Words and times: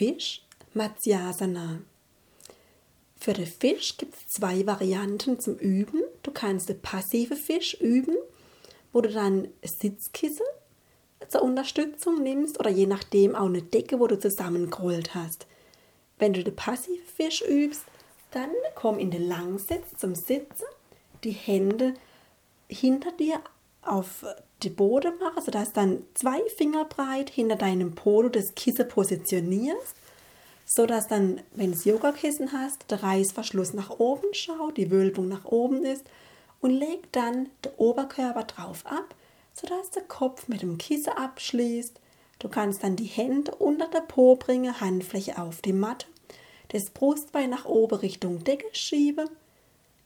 Fisch, 0.00 0.40
Matsyasana. 0.72 1.82
Für 3.18 3.34
den 3.34 3.44
Fisch 3.44 3.98
gibt 3.98 4.14
es 4.14 4.28
zwei 4.28 4.66
Varianten 4.66 5.38
zum 5.38 5.56
Üben. 5.56 6.02
Du 6.22 6.30
kannst 6.30 6.70
den 6.70 6.80
passiven 6.80 7.36
Fisch 7.36 7.74
üben, 7.74 8.16
wo 8.94 9.02
du 9.02 9.10
dann 9.10 9.48
Sitzkissen 9.62 10.46
zur 11.28 11.42
Unterstützung 11.42 12.22
nimmst 12.22 12.58
oder 12.58 12.70
je 12.70 12.86
nachdem 12.86 13.34
auch 13.34 13.44
eine 13.44 13.60
Decke, 13.60 14.00
wo 14.00 14.06
du 14.06 14.18
zusammengerollt 14.18 15.14
hast. 15.14 15.46
Wenn 16.18 16.32
du 16.32 16.42
den 16.42 16.56
passiven 16.56 17.04
Fisch 17.04 17.42
übst, 17.42 17.84
dann 18.30 18.48
komm 18.74 18.98
in 18.98 19.10
den 19.10 19.28
Langsitz 19.28 19.98
zum 19.98 20.14
Sitzen, 20.14 20.64
die 21.24 21.32
Hände 21.32 21.92
hinter 22.70 23.12
dir 23.12 23.42
auf 23.90 24.24
die 24.62 24.70
Boden 24.70 25.18
machen, 25.18 25.42
sodass 25.44 25.72
dann 25.72 26.02
zwei 26.14 26.40
Finger 26.56 26.84
breit 26.84 27.30
hinter 27.30 27.56
deinem 27.56 27.94
Po 27.94 28.22
du 28.22 28.28
das 28.28 28.54
Kissen 28.54 28.88
positionierst 28.88 29.96
so 30.72 30.86
dass 30.86 31.08
dann, 31.08 31.40
wenn 31.52 31.72
du 31.72 31.76
das 31.76 31.84
Yogakissen 31.84 32.52
hast, 32.52 32.88
der 32.92 33.02
Reißverschluss 33.02 33.74
nach 33.74 33.90
oben 33.98 34.32
schaut, 34.32 34.76
die 34.76 34.92
Wölbung 34.92 35.26
nach 35.26 35.44
oben 35.44 35.84
ist 35.84 36.04
und 36.60 36.70
leg 36.70 37.10
dann 37.10 37.48
den 37.64 37.72
Oberkörper 37.76 38.44
drauf 38.44 38.86
ab, 38.86 39.16
sodass 39.52 39.90
der 39.90 40.04
Kopf 40.04 40.46
mit 40.46 40.62
dem 40.62 40.78
Kissen 40.78 41.12
abschließt. 41.12 41.98
Du 42.38 42.48
kannst 42.48 42.84
dann 42.84 42.94
die 42.94 43.06
Hände 43.06 43.52
unter 43.56 43.88
der 43.88 44.02
Po 44.02 44.36
bringen, 44.36 44.80
Handfläche 44.80 45.38
auf 45.38 45.60
die 45.60 45.72
Matte, 45.72 46.06
das 46.68 46.90
Brustbein 46.90 47.50
nach 47.50 47.64
oben 47.64 47.98
Richtung 47.98 48.44
Decke 48.44 48.68
schiebe, 48.70 49.24
die 49.24 49.39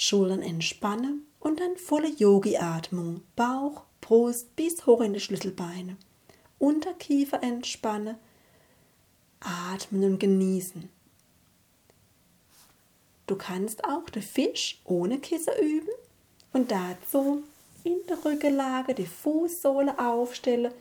Schultern 0.00 0.40
entspannen 0.40 1.26
und 1.40 1.60
dann 1.60 1.76
volle 1.76 2.08
Yogi-Atmung, 2.08 3.22
Bauch, 3.36 3.82
Brust 4.00 4.56
bis 4.56 4.86
hoch 4.86 5.02
in 5.02 5.12
die 5.12 5.20
Schlüsselbeine. 5.20 5.96
Unterkiefer 6.58 7.42
entspannen, 7.42 8.16
atmen 9.40 10.04
und 10.04 10.18
genießen. 10.18 10.88
Du 13.26 13.36
kannst 13.36 13.84
auch 13.84 14.08
den 14.08 14.22
Fisch 14.22 14.80
ohne 14.84 15.18
Kissen 15.18 15.52
üben 15.60 15.92
und 16.54 16.70
dazu 16.70 17.42
in 17.84 17.98
der 18.08 18.24
Rückenlage 18.24 18.94
die 18.94 19.06
Fußsohle 19.06 19.98
aufstellen, 19.98 20.72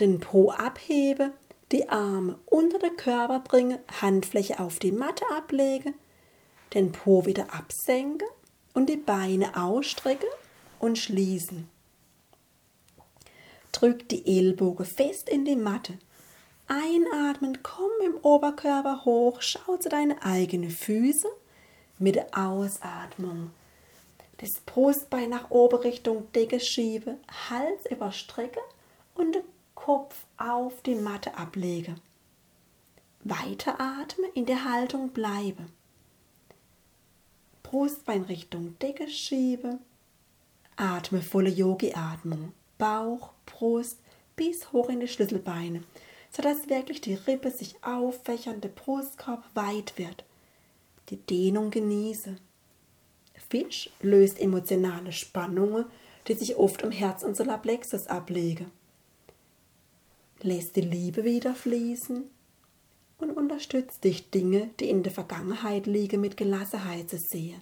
den 0.00 0.20
Po 0.20 0.50
abheben, 0.50 1.32
die 1.70 1.88
Arme 1.90 2.38
unter 2.46 2.78
den 2.78 2.96
Körper 2.96 3.40
bringen, 3.40 3.78
Handfläche 4.00 4.58
auf 4.58 4.78
die 4.78 4.92
Matte 4.92 5.24
ablegen, 5.30 5.94
den 6.72 6.92
Po 6.92 7.26
wieder 7.26 7.54
absenken 7.54 8.26
und 8.74 8.90
die 8.90 8.96
Beine 8.96 9.56
ausstrecken 9.56 10.28
und 10.78 10.98
schließen. 10.98 11.68
Drück 13.72 14.08
die 14.08 14.38
Ellbogen 14.38 14.84
fest 14.84 15.28
in 15.28 15.44
die 15.44 15.56
Matte 15.56 15.98
Einatmen, 16.66 17.62
komm 17.62 17.90
im 18.02 18.16
Oberkörper 18.22 19.04
hoch, 19.04 19.42
schau 19.42 19.76
zu 19.76 19.90
deinen 19.90 20.18
eigenen 20.20 20.70
Füßen. 20.70 21.30
Mit 21.98 22.16
der 22.16 22.26
Ausatmung 22.36 23.50
das 24.38 24.60
Brustbein 24.66 25.30
nach 25.30 25.50
oben 25.50 25.76
Richtung 25.76 26.30
Decke 26.32 26.58
schiebe, 26.58 27.18
Hals 27.50 27.86
überstrecke 27.90 28.60
und 29.14 29.34
den 29.34 29.44
Kopf 29.74 30.16
auf 30.36 30.82
die 30.82 30.96
Matte 30.96 31.36
ablege. 31.36 31.94
Weiter 33.22 33.80
atme, 33.80 34.26
in 34.34 34.46
der 34.46 34.64
Haltung 34.64 35.10
bleibe. 35.10 35.66
Brustbein 37.74 38.22
Richtung 38.22 38.78
Decke 38.78 39.08
schiebe. 39.08 39.80
Atme 40.76 41.20
volle 41.22 41.50
Yogi-Atmung. 41.50 42.52
Bauch, 42.78 43.32
Brust 43.46 43.98
bis 44.36 44.70
hoch 44.70 44.88
in 44.88 45.00
die 45.00 45.08
Schlüsselbeine 45.08 45.82
sodass 46.30 46.68
wirklich 46.68 47.00
die 47.00 47.14
Rippe 47.14 47.50
sich 47.50 47.74
auffächernde 47.82 48.68
Brustkorb 48.68 49.42
weit 49.54 49.98
wird. 49.98 50.24
Die 51.10 51.16
Dehnung 51.16 51.72
genieße. 51.72 52.36
Fisch 53.48 53.90
löst 54.00 54.40
emotionale 54.40 55.10
Spannungen, 55.10 55.84
die 56.28 56.34
sich 56.34 56.56
oft 56.56 56.82
im 56.82 56.92
Herz 56.92 57.24
und 57.24 57.36
Solarplexus 57.36 58.06
ablegen. 58.06 58.70
Lässt 60.42 60.76
die 60.76 60.80
Liebe 60.80 61.24
wieder 61.24 61.54
fließen 61.54 62.30
und 63.18 63.30
unterstützt 63.30 64.04
dich 64.04 64.30
Dinge, 64.30 64.70
die 64.80 64.88
in 64.90 65.02
der 65.02 65.12
Vergangenheit 65.12 65.86
liegen, 65.86 66.20
mit 66.20 66.36
Gelassenheit 66.36 67.10
zu 67.10 67.18
sehen. 67.18 67.60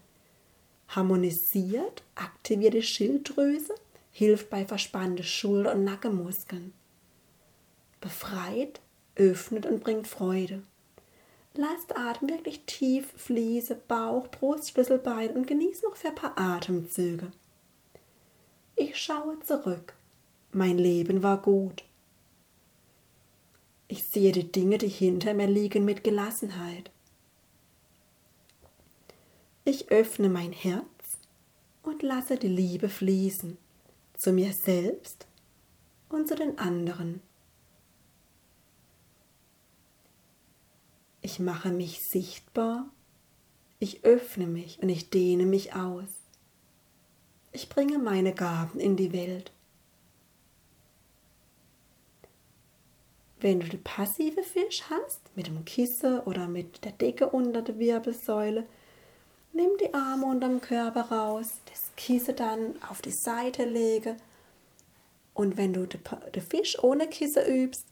Harmonisiert, 0.89 2.03
aktiviert 2.15 2.75
die 2.75 2.83
Schilddrüse, 2.83 3.75
hilft 4.11 4.51
bei 4.51 4.65
verspannten 4.65 5.25
Schulter- 5.25 5.75
und 5.75 5.85
Nackenmuskeln 5.85 6.73
befreit, 8.03 8.81
öffnet 9.15 9.65
und 9.65 9.83
bringt 9.83 10.07
Freude. 10.07 10.63
Lasst 11.55 11.97
Atem 11.97 12.29
wirklich 12.29 12.65
tief 12.67 13.11
fließen, 13.17 13.77
Bauch, 13.89 14.29
Brust, 14.29 14.71
Schlüsselbein 14.71 15.31
und 15.31 15.47
genieß 15.47 15.83
noch 15.83 15.97
für 15.97 16.09
ein 16.09 16.15
paar 16.15 16.39
Atemzüge. 16.39 17.31
Ich 18.77 18.97
schaue 18.99 19.39
zurück. 19.41 19.95
Mein 20.53 20.77
Leben 20.77 21.23
war 21.23 21.41
gut. 21.41 21.84
Ich 23.92 24.04
sehe 24.04 24.32
die 24.32 24.50
Dinge, 24.50 24.78
die 24.78 24.88
hinter 24.88 25.34
mir 25.34 25.47
liegen, 25.47 25.84
mit 25.84 26.03
Gelassenheit. 26.03 26.91
Ich 29.66 29.91
öffne 29.91 30.30
mein 30.30 30.50
Herz 30.50 31.19
und 31.82 32.00
lasse 32.00 32.38
die 32.38 32.48
Liebe 32.48 32.88
fließen 32.88 33.58
zu 34.16 34.32
mir 34.32 34.54
selbst 34.54 35.26
und 36.08 36.26
zu 36.26 36.34
den 36.34 36.58
anderen. 36.58 37.20
Ich 41.20 41.38
mache 41.38 41.70
mich 41.70 42.03
sichtbar, 42.03 42.88
ich 43.78 44.06
öffne 44.06 44.47
mich 44.47 44.82
und 44.82 44.88
ich 44.88 45.10
dehne 45.10 45.44
mich 45.44 45.74
aus. 45.74 46.09
Ich 47.53 47.69
bringe 47.69 47.98
meine 47.98 48.32
Gaben 48.32 48.80
in 48.80 48.97
die 48.97 49.12
Welt. 49.12 49.53
Wenn 53.42 53.58
du 53.58 53.66
den 53.66 53.82
passive 53.82 54.44
Fisch 54.44 54.84
hast, 54.88 55.20
mit 55.34 55.48
dem 55.48 55.64
Kissen 55.64 56.20
oder 56.20 56.47
mit 56.47 56.84
der 56.84 56.92
Decke 56.92 57.28
unter 57.28 57.60
der 57.60 57.76
Wirbelsäule, 57.76 58.64
nimm 59.53 59.70
die 59.80 59.92
Arme 59.92 60.26
unterm 60.26 60.60
Körper 60.60 61.10
raus, 61.10 61.54
das 61.69 61.91
Kissen 61.97 62.36
dann 62.36 62.80
auf 62.88 63.03
die 63.03 63.10
Seite 63.10 63.64
lege 63.64 64.16
und 65.34 65.56
wenn 65.56 65.72
du 65.72 65.88
den 65.88 66.42
Fisch 66.42 66.80
ohne 66.84 67.08
Kissen 67.08 67.44
übst, 67.44 67.86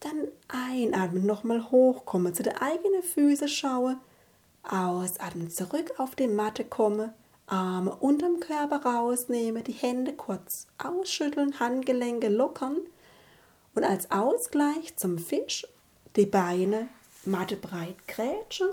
dann 0.00 0.26
einatmen, 0.48 1.24
nochmal 1.24 1.70
hochkommen, 1.70 2.34
zu 2.34 2.42
den 2.42 2.56
eigenen 2.56 3.04
Füßen 3.04 3.46
schauen. 3.46 4.00
Ausatmen, 4.64 5.50
zurück 5.50 5.94
auf 5.98 6.16
die 6.16 6.26
Matte 6.26 6.64
komme, 6.64 7.14
Arme 7.46 7.94
unterm 7.94 8.40
Körper 8.40 8.84
rausnehmen, 8.84 9.62
die 9.62 9.72
Hände 9.72 10.14
kurz 10.14 10.66
ausschütteln, 10.78 11.60
Handgelenke 11.60 12.28
lockern 12.28 12.78
und 13.80 13.86
als 13.86 14.10
Ausgleich 14.10 14.94
zum 14.96 15.16
Fisch 15.16 15.66
die 16.14 16.26
Beine 16.26 16.88
mattebreit 17.24 17.96
grätschen, 18.06 18.68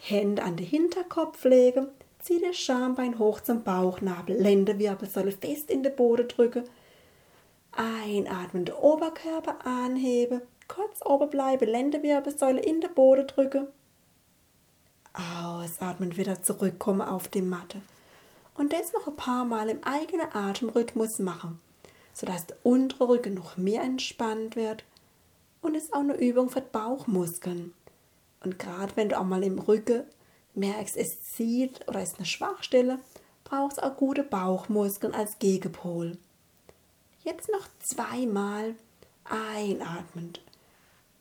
Hände 0.00 0.42
an 0.42 0.56
den 0.56 0.66
Hinterkopf 0.66 1.44
legen, 1.44 1.86
zieh 2.18 2.40
das 2.40 2.56
Schambein 2.56 3.20
hoch 3.20 3.40
zum 3.42 3.62
Bauchnabel, 3.62 4.36
Lendenwirbelsäule 4.36 5.30
fest 5.30 5.70
in 5.70 5.84
den 5.84 5.94
Boden 5.94 6.26
drücke, 6.26 6.64
Einatmen, 7.70 8.64
den 8.64 8.74
Oberkörper 8.74 9.64
anhebe, 9.64 10.42
kurz 10.66 11.00
oben 11.06 11.30
bleibe, 11.30 11.66
Lendenwirbelsäule 11.66 12.60
in 12.60 12.80
den 12.80 12.92
Boden 12.94 13.28
drücke. 13.28 13.68
Ausatmen, 15.14 16.16
wieder 16.16 16.42
zurückkommen 16.42 17.02
auf 17.02 17.28
die 17.28 17.42
Matte. 17.42 17.80
Und 18.56 18.72
das 18.72 18.92
noch 18.92 19.06
ein 19.06 19.14
paar 19.14 19.44
Mal 19.44 19.68
im 19.68 19.84
eigenen 19.84 20.26
Atemrhythmus 20.34 21.20
machen, 21.20 21.60
sodass 22.12 22.46
der 22.46 22.56
untere 22.62 23.08
Rücken 23.08 23.34
noch 23.34 23.56
mehr 23.56 23.82
entspannt 23.82 24.56
wird. 24.56 24.84
Und 25.60 25.74
es 25.74 25.84
ist 25.84 25.94
auch 25.94 26.00
eine 26.00 26.16
Übung 26.16 26.50
für 26.50 26.60
die 26.60 26.70
Bauchmuskeln. 26.70 27.72
Und 28.40 28.58
gerade 28.58 28.96
wenn 28.96 29.08
du 29.08 29.18
auch 29.18 29.24
mal 29.24 29.44
im 29.44 29.58
Rücken 29.58 30.04
merkst, 30.54 30.96
es 30.96 31.22
zieht 31.22 31.86
oder 31.88 32.02
ist 32.02 32.16
eine 32.16 32.26
Schwachstelle, 32.26 32.98
brauchst 33.44 33.82
auch 33.82 33.96
gute 33.96 34.24
Bauchmuskeln 34.24 35.14
als 35.14 35.38
Gegenpol. 35.38 36.18
Jetzt 37.22 37.50
noch 37.50 37.68
zweimal 37.80 38.74
einatmend. 39.24 40.40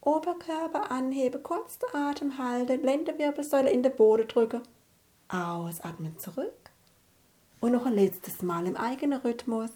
Oberkörper 0.01 0.89
anhebe, 0.89 1.37
kurz 1.37 1.77
den 1.77 1.93
Atem 1.93 2.37
halten, 2.39 2.81
Lendenwirbelsäule 2.81 3.69
in 3.69 3.83
den 3.83 3.95
Boden 3.95 4.27
drücke. 4.27 4.63
Ausatmen 5.29 6.17
zurück. 6.17 6.71
Und 7.59 7.73
noch 7.73 7.85
ein 7.85 7.93
letztes 7.93 8.41
Mal 8.41 8.65
im 8.65 8.75
eigenen 8.75 9.19
Rhythmus. 9.19 9.69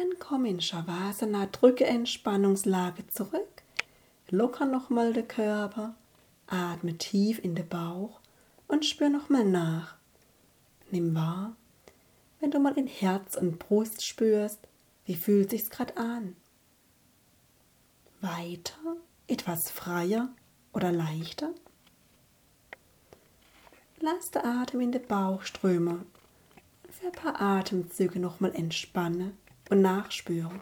Dann 0.00 0.18
komm 0.18 0.46
in 0.46 0.62
Shavasana, 0.62 1.44
drücke 1.52 1.84
Entspannungslage 1.84 3.06
zurück. 3.08 3.62
Locker 4.30 4.64
nochmal 4.64 5.12
den 5.12 5.28
Körper. 5.28 5.94
Atme 6.46 6.96
tief 6.96 7.38
in 7.38 7.54
den 7.54 7.68
Bauch 7.68 8.18
und 8.66 8.86
spür 8.86 9.10
nochmal 9.10 9.44
nach. 9.44 9.96
Nimm 10.90 11.14
wahr, 11.14 11.54
wenn 12.40 12.50
du 12.50 12.58
mal 12.60 12.78
in 12.78 12.86
Herz 12.86 13.36
und 13.36 13.58
Brust 13.58 14.02
spürst, 14.02 14.66
wie 15.04 15.16
fühlt 15.16 15.50
sich's 15.50 15.68
gerade 15.68 15.94
an? 15.98 16.34
Weiter, 18.22 18.96
etwas 19.26 19.70
freier 19.70 20.30
oder 20.72 20.92
leichter? 20.92 21.50
Lass 23.98 24.30
den 24.30 24.46
Atem 24.46 24.80
in 24.80 24.92
den 24.92 25.06
Bauch 25.06 25.42
strömen 25.42 26.06
und 26.84 26.94
für 26.94 27.08
ein 27.08 27.12
paar 27.12 27.38
Atemzüge 27.38 28.18
nochmal 28.18 28.54
entspannen 28.54 29.36
und 29.70 29.80
nachspüren. 29.80 30.60